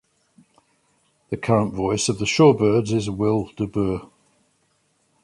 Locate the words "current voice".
1.37-2.09